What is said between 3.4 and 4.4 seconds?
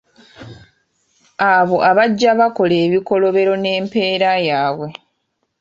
n’empeera